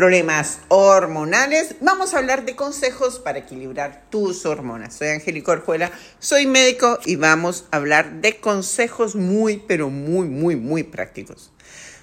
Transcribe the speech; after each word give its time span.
problemas 0.00 0.60
hormonales, 0.68 1.74
vamos 1.82 2.14
a 2.14 2.18
hablar 2.20 2.46
de 2.46 2.56
consejos 2.56 3.18
para 3.18 3.40
equilibrar 3.40 4.04
tus 4.08 4.46
hormonas. 4.46 4.94
Soy 4.94 5.08
Angélica 5.08 5.52
Orjuela, 5.52 5.92
soy 6.18 6.46
médico 6.46 6.98
y 7.04 7.16
vamos 7.16 7.66
a 7.70 7.76
hablar 7.76 8.22
de 8.22 8.40
consejos 8.40 9.14
muy, 9.14 9.62
pero 9.68 9.90
muy, 9.90 10.26
muy, 10.26 10.56
muy 10.56 10.84
prácticos. 10.84 11.52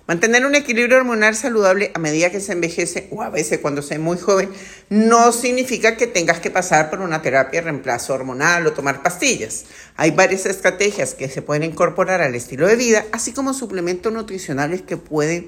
Mantener 0.05 0.45
un 0.45 0.53
equilibrio 0.53 0.97
hormonal 0.97 1.33
saludable 1.33 1.89
a 1.95 1.97
medida 1.97 2.29
que 2.29 2.39
se 2.39 2.51
envejece 2.51 3.07
o 3.09 3.23
a 3.23 3.31
veces 3.31 3.57
cuando 3.61 3.81
se 3.81 3.95
es 3.95 3.99
muy 3.99 4.19
joven 4.19 4.51
no 4.91 5.31
significa 5.31 5.97
que 5.97 6.05
tengas 6.05 6.39
que 6.39 6.51
pasar 6.51 6.91
por 6.91 7.01
una 7.01 7.23
terapia 7.23 7.61
de 7.61 7.65
reemplazo 7.65 8.13
hormonal 8.13 8.67
o 8.67 8.73
tomar 8.73 9.01
pastillas. 9.01 9.65
Hay 9.95 10.11
varias 10.11 10.45
estrategias 10.45 11.15
que 11.15 11.29
se 11.29 11.41
pueden 11.41 11.63
incorporar 11.63 12.21
al 12.21 12.35
estilo 12.35 12.67
de 12.67 12.75
vida, 12.75 13.05
así 13.11 13.33
como 13.33 13.55
suplementos 13.55 14.13
nutricionales 14.13 14.83
que 14.83 14.97
pueden 14.97 15.47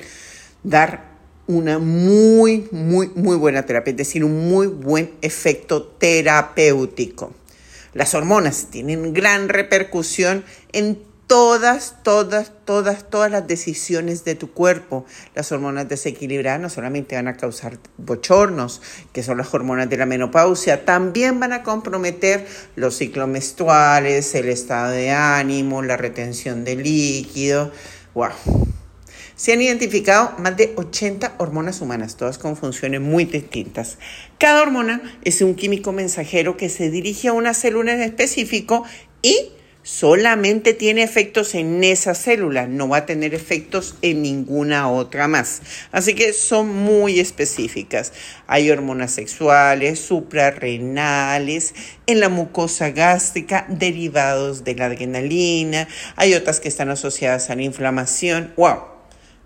dar 0.63 1.18
una 1.49 1.79
muy, 1.79 2.67
muy, 2.71 3.09
muy 3.15 3.35
buena 3.35 3.65
terapia, 3.65 3.89
es 3.89 3.97
decir, 3.97 4.23
un 4.23 4.49
muy 4.49 4.67
buen 4.67 5.11
efecto 5.23 5.81
terapéutico. 5.81 7.33
Las 7.95 8.13
hormonas 8.13 8.67
tienen 8.69 9.15
gran 9.15 9.49
repercusión 9.49 10.45
en 10.73 10.99
todas, 11.25 11.95
todas, 12.03 12.51
todas, 12.65 13.09
todas 13.09 13.31
las 13.31 13.47
decisiones 13.47 14.23
de 14.25 14.35
tu 14.35 14.51
cuerpo. 14.51 15.07
Las 15.33 15.51
hormonas 15.51 15.89
desequilibradas 15.89 16.61
no 16.61 16.69
solamente 16.69 17.15
van 17.15 17.27
a 17.27 17.35
causar 17.35 17.79
bochornos, 17.97 18.83
que 19.11 19.23
son 19.23 19.39
las 19.39 19.51
hormonas 19.51 19.89
de 19.89 19.97
la 19.97 20.05
menopausia, 20.05 20.85
también 20.85 21.39
van 21.39 21.53
a 21.53 21.63
comprometer 21.63 22.45
los 22.75 22.95
ciclos 22.95 23.27
menstruales, 23.27 24.35
el 24.35 24.49
estado 24.49 24.91
de 24.91 25.09
ánimo, 25.09 25.81
la 25.81 25.97
retención 25.97 26.63
de 26.63 26.75
líquido. 26.75 27.71
¡Wow! 28.13 28.68
Se 29.39 29.53
han 29.53 29.61
identificado 29.61 30.33
más 30.37 30.57
de 30.57 30.73
80 30.75 31.35
hormonas 31.37 31.79
humanas, 31.79 32.17
todas 32.17 32.37
con 32.37 32.57
funciones 32.57 32.99
muy 32.99 33.23
distintas. 33.23 33.97
Cada 34.37 34.61
hormona 34.61 35.01
es 35.23 35.41
un 35.41 35.55
químico 35.55 35.93
mensajero 35.93 36.57
que 36.57 36.67
se 36.67 36.89
dirige 36.89 37.29
a 37.29 37.33
una 37.33 37.53
célula 37.53 37.93
en 37.93 38.01
específico 38.01 38.83
y 39.21 39.53
solamente 39.81 40.73
tiene 40.73 41.03
efectos 41.03 41.55
en 41.55 41.85
esa 41.85 42.15
célula, 42.15 42.67
no 42.67 42.89
va 42.89 42.97
a 42.97 43.05
tener 43.05 43.33
efectos 43.33 43.95
en 44.01 44.23
ninguna 44.23 44.91
otra 44.91 45.29
más. 45.29 45.61
Así 45.93 46.15
que 46.15 46.33
son 46.33 46.67
muy 46.67 47.21
específicas. 47.21 48.11
Hay 48.45 48.69
hormonas 48.69 49.13
sexuales, 49.13 50.01
suprarrenales, 50.01 51.75
en 52.07 52.19
la 52.19 52.27
mucosa 52.27 52.89
gástrica, 52.89 53.65
derivados 53.69 54.65
de 54.65 54.75
la 54.75 54.87
adrenalina, 54.87 55.87
hay 56.17 56.33
otras 56.33 56.59
que 56.59 56.67
están 56.67 56.89
asociadas 56.89 57.49
a 57.49 57.55
la 57.55 57.61
inflamación. 57.61 58.51
¡Wow! 58.57 58.98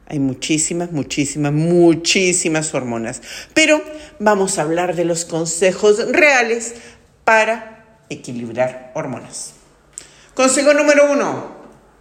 Hay 0.07 0.19
muchísimas, 0.19 0.91
muchísimas, 0.91 1.53
muchísimas 1.53 2.73
hormonas. 2.73 3.21
Pero 3.53 3.81
vamos 4.19 4.57
a 4.57 4.63
hablar 4.63 4.95
de 4.95 5.05
los 5.05 5.25
consejos 5.25 6.11
reales 6.11 6.75
para 7.23 8.03
equilibrar 8.09 8.91
hormonas. 8.95 9.53
Consejo 10.33 10.73
número 10.73 11.11
uno, 11.11 11.55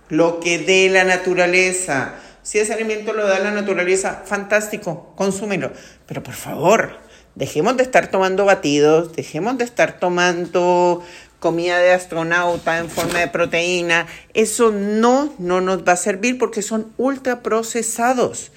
lo 0.09 0.41
que 0.41 0.59
dé 0.59 0.89
la 0.91 1.05
naturaleza. 1.05 2.15
Si 2.43 2.59
ese 2.59 2.73
alimento 2.73 3.13
lo 3.13 3.27
da 3.27 3.39
la 3.39 3.53
naturaleza, 3.53 4.23
fantástico, 4.27 5.13
consúmelo. 5.17 5.73
Pero 6.07 6.23
por 6.23 6.35
favor, 6.35 6.99
dejemos 7.35 7.77
de 7.77 7.85
estar 7.85 8.11
tomando 8.11 8.45
batidos, 8.45 9.15
dejemos 9.15 9.59
de 9.59 9.65
estar 9.65 10.01
tomando 10.01 11.05
comida 11.43 11.81
de 11.81 11.91
astronauta 11.91 12.79
en 12.79 12.89
forma 12.89 13.19
de 13.19 13.27
proteína, 13.27 14.07
eso 14.33 14.71
no, 14.71 15.35
no 15.41 15.61
nos 15.61 15.83
va 15.87 15.95
a 15.95 15.97
servir 15.97 16.39
porque 16.39 16.63
son 16.63 16.93
ultraprocesados. 16.99 18.53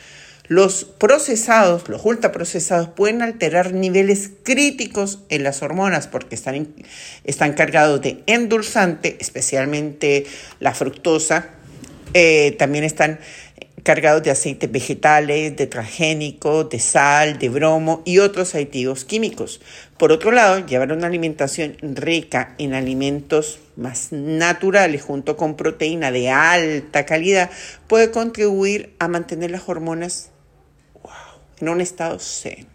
Los 0.48 0.86
procesados, 0.86 1.90
los 1.90 2.06
ultraprocesados, 2.06 2.90
pueden 2.90 3.24
alterar 3.24 3.74
niveles 3.74 4.30
críticos 4.44 5.18
en 5.30 5.42
las 5.42 5.64
hormonas 5.64 6.06
porque 6.08 6.36
están, 6.36 6.76
están 7.24 7.54
cargados 7.54 8.02
de 8.02 8.22
endulzante, 8.28 9.18
especialmente 9.20 10.28
la 10.60 10.76
fructosa. 10.76 11.50
Eh, 12.14 12.56
también 12.60 12.84
están 12.84 13.20
cargados 13.86 14.24
de 14.24 14.32
aceites 14.32 14.72
vegetales, 14.72 15.56
de 15.56 15.68
transgénico, 15.68 16.64
de 16.64 16.80
sal, 16.80 17.38
de 17.38 17.50
bromo 17.50 18.02
y 18.04 18.18
otros 18.18 18.56
aditivos 18.56 19.06
químicos. 19.06 19.62
Por 19.98 20.12
otro 20.12 20.32
lado, 20.32 20.66
llevar 20.66 20.92
una 20.92 21.06
alimentación 21.06 21.78
rica 21.82 22.56
en 22.58 22.74
alimentos 22.74 23.60
más 23.76 24.12
naturales 24.12 25.04
junto 25.04 25.38
con 25.38 25.56
proteína 25.56 26.12
de 26.12 26.30
alta 26.32 27.06
calidad 27.06 27.52
puede 27.88 28.10
contribuir 28.10 28.96
a 28.98 29.08
mantener 29.08 29.52
las 29.52 29.70
hormonas 29.70 30.32
en 31.62 31.70
un 31.70 31.80
estado 31.80 32.18
zen, 32.18 32.66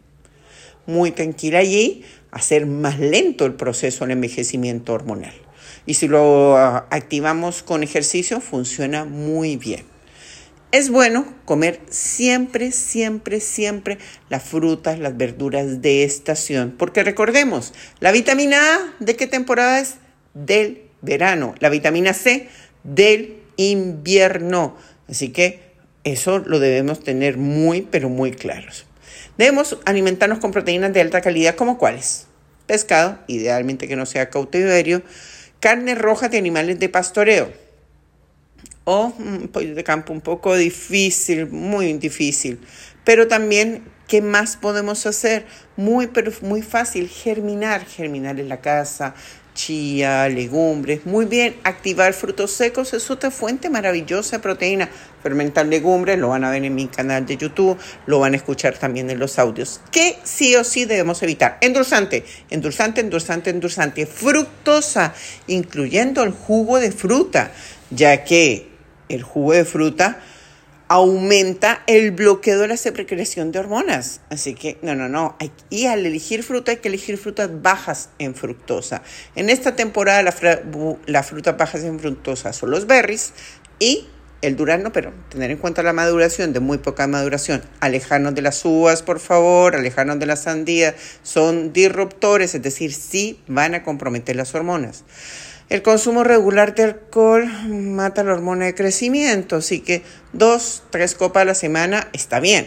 muy 0.87 1.11
tranquila 1.11 1.63
y 1.65 2.05
hacer 2.31 2.67
más 2.67 3.01
lento 3.01 3.47
el 3.47 3.55
proceso 3.55 4.05
del 4.05 4.13
envejecimiento 4.13 4.93
hormonal. 4.93 5.35
Y 5.87 5.95
si 5.95 6.07
lo 6.07 6.57
ah, 6.57 6.87
activamos 6.91 7.65
con 7.65 7.83
ejercicio, 7.83 8.41
funciona 8.41 9.05
muy 9.05 9.57
bien. 9.57 9.85
Es 10.73 10.89
bueno 10.89 11.27
comer 11.47 11.81
siempre, 11.91 12.71
siempre, 12.71 13.41
siempre 13.41 13.99
las 14.29 14.45
frutas, 14.45 15.01
las 15.01 15.17
verduras 15.17 15.83
de 15.83 16.05
estación, 16.05 16.77
porque 16.79 17.03
recordemos, 17.03 17.75
la 17.99 18.13
vitamina 18.13 18.77
A, 18.77 18.95
¿de 19.01 19.17
qué 19.17 19.27
temporada 19.27 19.81
es? 19.81 19.97
Del 20.33 20.83
verano. 21.03 21.57
La 21.59 21.71
vitamina 21.71 22.15
C, 22.15 22.49
del 22.85 23.41
invierno. 23.57 24.77
Así 25.09 25.31
que 25.31 25.61
eso 26.05 26.39
lo 26.39 26.61
debemos 26.61 27.03
tener 27.03 27.37
muy, 27.37 27.83
pero 27.83 28.09
muy 28.09 28.31
claros. 28.31 28.87
Debemos 29.39 29.77
alimentarnos 29.87 30.39
con 30.39 30.53
proteínas 30.53 30.93
de 30.93 31.01
alta 31.01 31.21
calidad, 31.21 31.57
como 31.57 31.79
cuáles? 31.79 32.27
Pescado, 32.69 33.19
idealmente 33.27 33.89
que 33.89 33.97
no 33.97 34.07
sea 34.07 34.31
cautiverio, 34.31 35.03
carne 35.59 35.97
roja 35.97 36.29
de 36.29 36.39
animales 36.39 36.79
de 36.79 36.89
pastoreo 36.89 37.70
o 38.85 39.13
un 39.19 39.49
pollo 39.49 39.75
de 39.75 39.85
campo 39.85 40.13
un 40.13 40.21
poco 40.21 40.55
difícil, 40.57 41.49
muy 41.49 41.93
difícil. 41.95 42.59
Pero 43.05 43.29
también, 43.29 43.85
¿qué 44.09 44.21
más 44.23 44.57
podemos 44.57 45.07
hacer? 45.07 45.47
Muy, 45.77 46.09
pero 46.09 46.33
muy 46.43 46.63
fácil, 46.63 47.09
germinar, 47.09 47.87
germinar 47.87 48.41
en 48.41 48.49
la 48.49 48.61
casa, 48.61 49.15
chía, 49.55 50.29
legumbres, 50.29 51.05
muy 51.07 51.27
bien, 51.27 51.57
activar 51.65 52.15
frutos 52.15 52.53
secos 52.53 52.95
es 52.95 53.11
otra 53.11 53.31
fuente 53.31 53.69
maravillosa 53.69 54.37
de 54.37 54.43
proteína. 54.43 54.89
Fermentar 55.23 55.67
legumbres, 55.67 56.19
lo 56.19 56.29
van 56.29 56.45
a 56.45 56.51
ver 56.51 56.65
en 56.65 56.75
mi 56.75 56.87
canal 56.87 57.27
de 57.27 57.37
YouTube, 57.37 57.77
lo 58.07 58.21
van 58.21 58.33
a 58.33 58.37
escuchar 58.37 58.79
también 58.79 59.11
en 59.11 59.19
los 59.19 59.39
audios. 59.39 59.81
¿Qué 59.93 60.19
sí 60.25 60.57
o 60.57 60.65
sí 60.65 60.87
debemos 60.87 61.23
evitar? 61.23 61.59
Endulzante, 61.61 62.25
endulzante, 62.49 63.03
endulzante, 63.03 63.51
endulzante, 63.51 64.07
fructosa, 64.07 65.13
incluyendo 65.47 66.23
el 66.23 66.31
jugo 66.31 66.81
de 66.81 66.91
fruta, 66.91 67.53
ya 67.91 68.25
que 68.25 68.69
el 69.09 69.23
jugo 69.23 69.53
de 69.53 69.65
fruta 69.65 70.21
aumenta 70.89 71.85
el 71.87 72.11
bloqueo 72.11 72.59
de 72.59 72.67
la 72.67 72.77
secreción 72.77 73.53
de 73.53 73.61
hormonas. 73.61 74.23
Así 74.29 74.55
que, 74.55 74.77
no, 74.83 74.97
no, 74.97 75.09
no. 75.09 75.37
y 75.69 75.87
al 75.87 76.05
elegir 76.05 76.43
fruta 76.43 76.73
hay 76.73 76.79
que 76.79 76.89
elegir 76.89 77.17
frutas 77.17 77.63
bajas 77.63 78.09
en 78.19 78.35
fructosa. 78.35 79.03
En 79.37 79.51
esta 79.51 79.77
temporada 79.77 80.23
las 80.23 81.27
frutas 81.29 81.57
bajas 81.57 81.85
en 81.85 82.01
fructosa 82.01 82.53
son 82.53 82.73
los 82.73 82.89
berries 82.89 83.33
y 83.79 84.09
el 84.43 84.57
durazno, 84.57 84.91
pero 84.93 85.13
tener 85.29 85.51
en 85.51 85.59
cuenta 85.59 85.83
la 85.83 85.93
maduración, 85.93 86.53
de 86.53 86.61
muy 86.61 86.79
poca 86.79 87.07
maduración. 87.07 87.63
Alejarnos 87.81 88.35
de 88.35 88.43
las 88.43 88.65
uvas, 88.65 89.03
por 89.03 89.21
favor, 89.21 89.77
alejarnos 89.77 90.19
de 90.19 90.27
la 90.27 90.37
sandía. 90.37 90.95
Son 91.23 91.73
disruptores, 91.73 92.55
es 92.55 92.63
decir, 92.63 92.93
sí 92.93 93.41
van 93.47 93.75
a 93.75 93.83
comprometer 93.83 94.37
las 94.37 94.55
hormonas. 94.55 95.05
El 95.71 95.83
consumo 95.83 96.25
regular 96.25 96.75
de 96.75 96.83
alcohol 96.83 97.49
mata 97.69 98.25
la 98.25 98.33
hormona 98.33 98.65
de 98.65 98.75
crecimiento, 98.75 99.55
así 99.55 99.79
que 99.79 100.03
dos, 100.33 100.83
tres 100.91 101.15
copas 101.15 101.43
a 101.43 101.45
la 101.45 101.55
semana 101.55 102.09
está 102.13 102.41
bien. 102.41 102.67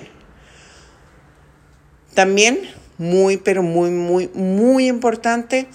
También, 2.14 2.62
muy, 2.98 3.36
pero 3.36 3.62
muy, 3.62 3.90
muy, 3.90 4.30
muy 4.30 4.88
importante, 4.88 5.68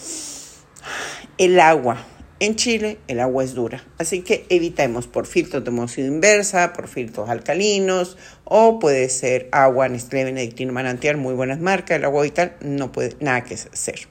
el 1.37 1.61
agua. 1.61 2.03
En 2.41 2.57
Chile 2.57 2.99
el 3.09 3.21
agua 3.21 3.45
es 3.45 3.53
dura, 3.53 3.85
así 3.99 4.23
que 4.23 4.47
evitemos 4.49 5.09
por 5.09 5.27
filtros 5.27 5.65
de 5.65 5.73
moción 5.73 6.07
inversa, 6.07 6.73
por 6.73 6.87
filtros 6.87 7.29
alcalinos 7.29 8.17
o 8.45 8.79
puede 8.79 9.09
ser 9.09 9.49
agua 9.51 9.89
Nestlé 9.89 10.23
Benedictino 10.23 10.73
Manantial, 10.73 11.17
muy 11.17 11.35
buenas 11.35 11.59
marcas, 11.59 11.99
el 11.99 12.05
agua 12.05 12.23
vital 12.23 12.55
no 12.61 12.93
puede 12.93 13.17
nada 13.21 13.43
que 13.45 13.55
hacer. 13.55 14.09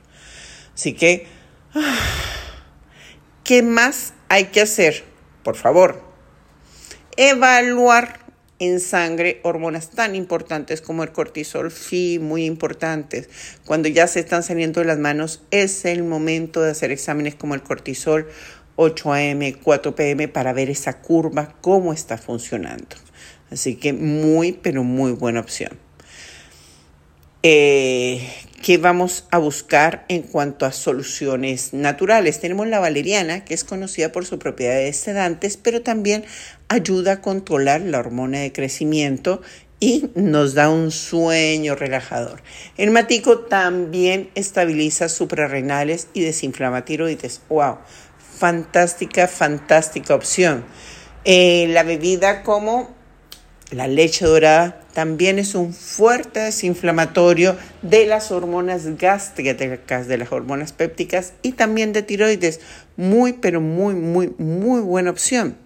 Así 0.75 0.93
que... 0.93 1.25
Ah, 1.73 2.26
¿Qué 3.47 3.63
más 3.63 4.13
hay 4.27 4.47
que 4.47 4.59
hacer? 4.59 5.05
Por 5.41 5.55
favor, 5.55 6.01
evaluar 7.15 8.19
en 8.59 8.81
sangre 8.81 9.39
hormonas 9.41 9.89
tan 9.91 10.15
importantes 10.15 10.81
como 10.81 11.01
el 11.03 11.13
cortisol, 11.13 11.71
sí, 11.71 12.19
muy 12.21 12.43
importantes. 12.43 13.29
Cuando 13.65 13.87
ya 13.87 14.05
se 14.07 14.19
están 14.19 14.43
saliendo 14.43 14.81
de 14.81 14.87
las 14.87 14.97
manos, 14.97 15.43
es 15.49 15.85
el 15.85 16.03
momento 16.03 16.61
de 16.61 16.71
hacer 16.71 16.91
exámenes 16.91 17.35
como 17.35 17.55
el 17.55 17.63
cortisol 17.63 18.27
8 18.75 19.13
AM, 19.13 19.53
4 19.63 19.95
PM 19.95 20.27
para 20.27 20.51
ver 20.51 20.69
esa 20.69 20.99
curva, 20.99 21.55
cómo 21.61 21.93
está 21.93 22.17
funcionando. 22.17 22.97
Así 23.49 23.77
que 23.77 23.93
muy, 23.93 24.51
pero 24.51 24.83
muy 24.83 25.13
buena 25.13 25.39
opción. 25.39 25.86
Eh, 27.43 28.27
¿qué 28.61 28.77
vamos 28.77 29.25
a 29.31 29.37
buscar 29.37 30.05
en 30.09 30.23
cuanto 30.23 30.65
a 30.65 30.71
soluciones 30.71 31.73
naturales? 31.73 32.39
Tenemos 32.39 32.67
la 32.67 32.79
valeriana, 32.79 33.45
que 33.45 33.53
es 33.53 33.63
conocida 33.63 34.11
por 34.11 34.25
sus 34.25 34.39
propiedades 34.39 34.97
sedantes, 34.97 35.57
pero 35.57 35.81
también 35.81 36.25
ayuda 36.67 37.13
a 37.13 37.21
controlar 37.21 37.81
la 37.81 37.99
hormona 37.99 38.39
de 38.39 38.51
crecimiento 38.51 39.41
y 39.79 40.09
nos 40.15 40.55
da 40.55 40.69
un 40.69 40.91
sueño 40.91 41.75
relajador. 41.75 42.41
El 42.77 42.91
matico 42.91 43.39
también 43.39 44.29
estabiliza 44.35 45.07
suprarrenales 45.07 46.07
y 46.13 46.21
desinflama 46.21 46.83
tiroides. 46.83 47.41
¡Wow! 47.49 47.77
Fantástica, 48.37 49.27
fantástica 49.27 50.15
opción. 50.15 50.65
Eh, 51.25 51.67
la 51.69 51.83
bebida 51.83 52.43
como 52.43 52.96
la 53.71 53.87
leche 53.87 54.25
dorada 54.25 54.81
también 54.93 55.39
es 55.39 55.53
un 55.53 55.73
fuerte 55.73 56.39
desinflamatorio 56.39 57.57
de 57.81 58.05
las 58.05 58.31
hormonas 58.31 58.97
gástricas, 58.97 60.07
de 60.07 60.17
las 60.17 60.31
hormonas 60.31 60.71
pépticas 60.71 61.33
y 61.41 61.51
también 61.51 61.91
de 61.91 62.01
tiroides. 62.01 62.61
Muy, 62.95 63.33
pero 63.33 63.59
muy, 63.59 63.93
muy, 63.93 64.33
muy 64.37 64.79
buena 64.81 65.11
opción. 65.11 65.57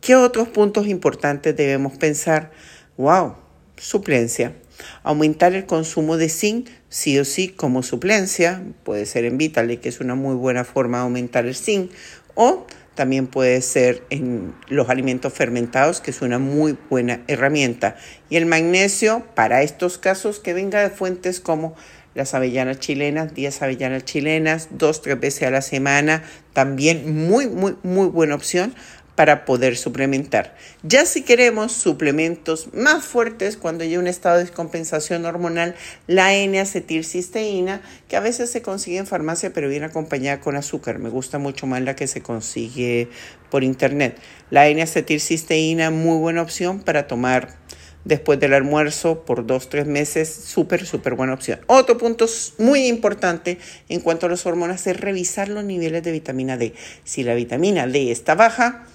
¿Qué 0.00 0.16
otros 0.16 0.48
puntos 0.48 0.86
importantes 0.86 1.56
debemos 1.56 1.96
pensar? 1.98 2.50
¡Wow! 2.96 3.36
Suplencia. 3.76 4.54
Aumentar 5.02 5.54
el 5.54 5.66
consumo 5.66 6.16
de 6.16 6.28
zinc, 6.28 6.68
sí 6.88 7.18
o 7.18 7.24
sí, 7.24 7.48
como 7.48 7.82
suplencia. 7.82 8.62
Puede 8.84 9.06
ser 9.06 9.24
en 9.24 9.38
Vitale, 9.38 9.80
que 9.80 9.90
es 9.90 10.00
una 10.00 10.14
muy 10.14 10.34
buena 10.34 10.64
forma 10.64 10.98
de 10.98 11.04
aumentar 11.04 11.46
el 11.46 11.54
zinc. 11.54 11.90
O 12.34 12.66
también 12.94 13.26
puede 13.26 13.60
ser 13.62 14.04
en 14.10 14.54
los 14.68 14.88
alimentos 14.88 15.32
fermentados, 15.32 16.00
que 16.00 16.10
es 16.10 16.22
una 16.22 16.38
muy 16.38 16.76
buena 16.90 17.20
herramienta. 17.26 17.96
Y 18.30 18.36
el 18.36 18.46
magnesio, 18.46 19.24
para 19.34 19.62
estos 19.62 19.98
casos, 19.98 20.38
que 20.38 20.54
venga 20.54 20.80
de 20.80 20.90
fuentes 20.90 21.40
como 21.40 21.74
las 22.14 22.34
avellanas 22.34 22.78
chilenas, 22.78 23.34
10 23.34 23.62
avellanas 23.62 24.04
chilenas, 24.04 24.68
dos, 24.70 25.02
tres 25.02 25.18
veces 25.18 25.48
a 25.48 25.50
la 25.50 25.62
semana, 25.62 26.22
también 26.52 27.26
muy, 27.26 27.48
muy, 27.48 27.76
muy 27.82 28.06
buena 28.06 28.36
opción 28.36 28.74
para 29.14 29.44
poder 29.44 29.76
suplementar. 29.76 30.56
Ya 30.82 31.06
si 31.06 31.22
queremos 31.22 31.72
suplementos 31.72 32.74
más 32.74 33.04
fuertes, 33.04 33.56
cuando 33.56 33.84
hay 33.84 33.96
un 33.96 34.06
estado 34.06 34.38
de 34.38 34.44
descompensación 34.44 35.24
hormonal, 35.24 35.74
la 36.06 36.34
N-acetilcisteína, 36.34 37.80
que 38.08 38.16
a 38.16 38.20
veces 38.20 38.50
se 38.50 38.62
consigue 38.62 38.98
en 38.98 39.06
farmacia, 39.06 39.52
pero 39.52 39.68
viene 39.68 39.86
acompañada 39.86 40.40
con 40.40 40.56
azúcar. 40.56 40.98
Me 40.98 41.10
gusta 41.10 41.38
mucho 41.38 41.66
más 41.66 41.82
la 41.82 41.94
que 41.94 42.06
se 42.06 42.22
consigue 42.22 43.08
por 43.50 43.62
internet. 43.62 44.18
La 44.50 44.66
N-acetilcisteína, 44.68 45.90
muy 45.90 46.18
buena 46.18 46.42
opción 46.42 46.80
para 46.80 47.06
tomar 47.06 47.56
después 48.04 48.38
del 48.38 48.52
almuerzo 48.52 49.24
por 49.24 49.46
dos, 49.46 49.68
tres 49.68 49.86
meses, 49.86 50.28
súper, 50.28 50.86
súper 50.86 51.14
buena 51.14 51.34
opción. 51.34 51.60
Otro 51.66 51.96
punto 51.98 52.26
muy 52.58 52.86
importante 52.86 53.58
en 53.88 54.00
cuanto 54.00 54.26
a 54.26 54.28
las 54.28 54.44
hormonas 54.44 54.86
es 54.86 55.00
revisar 55.00 55.48
los 55.48 55.64
niveles 55.64 56.02
de 56.02 56.12
vitamina 56.12 56.56
D. 56.56 56.74
Si 57.04 57.22
la 57.22 57.34
vitamina 57.34 57.86
D 57.86 58.10
está 58.10 58.34
baja, 58.34 58.86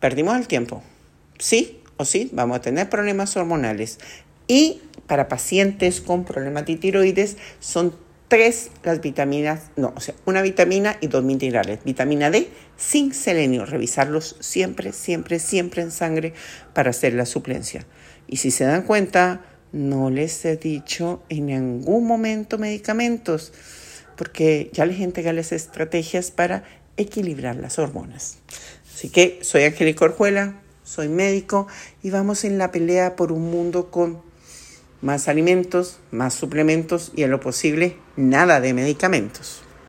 perdimos 0.00 0.36
el 0.36 0.48
tiempo. 0.48 0.82
Sí 1.38 1.80
o 1.96 2.04
sí, 2.04 2.30
vamos 2.32 2.56
a 2.56 2.60
tener 2.60 2.88
problemas 2.88 3.36
hormonales. 3.36 3.98
Y 4.48 4.80
para 5.06 5.28
pacientes 5.28 6.00
con 6.00 6.24
problemas 6.24 6.66
de 6.66 6.76
tiroides 6.76 7.36
son 7.60 7.94
tres 8.30 8.70
las 8.84 9.00
vitaminas, 9.00 9.70
no, 9.76 9.92
o 9.96 10.00
sea, 10.00 10.14
una 10.24 10.40
vitamina 10.40 10.96
y 11.00 11.08
dos 11.08 11.24
minerales. 11.24 11.80
Vitamina 11.84 12.30
D 12.30 12.48
sin 12.76 13.12
selenio, 13.12 13.66
revisarlos 13.66 14.36
siempre, 14.40 14.92
siempre, 14.92 15.38
siempre 15.40 15.82
en 15.82 15.90
sangre 15.90 16.32
para 16.72 16.90
hacer 16.90 17.12
la 17.14 17.26
suplencia. 17.26 17.84
Y 18.28 18.38
si 18.38 18.52
se 18.52 18.64
dan 18.64 18.82
cuenta, 18.82 19.44
no 19.72 20.10
les 20.10 20.44
he 20.44 20.56
dicho 20.56 21.22
en 21.28 21.46
ningún 21.46 22.06
momento 22.06 22.56
medicamentos, 22.56 23.52
porque 24.16 24.70
ya 24.72 24.86
les 24.86 25.00
entregué 25.00 25.32
las 25.32 25.50
estrategias 25.50 26.30
para 26.30 26.62
equilibrar 26.96 27.56
las 27.56 27.78
hormonas. 27.78 28.38
Así 29.00 29.08
que 29.08 29.38
soy 29.40 29.62
Angélica 29.62 30.04
Orjuela, 30.04 30.60
soy 30.84 31.08
médico 31.08 31.66
y 32.02 32.10
vamos 32.10 32.44
en 32.44 32.58
la 32.58 32.70
pelea 32.70 33.16
por 33.16 33.32
un 33.32 33.50
mundo 33.50 33.90
con 33.90 34.20
más 35.00 35.26
alimentos, 35.26 36.00
más 36.10 36.34
suplementos 36.34 37.10
y 37.16 37.22
en 37.22 37.30
lo 37.30 37.40
posible 37.40 37.96
nada 38.16 38.60
de 38.60 38.74
medicamentos. 38.74 39.62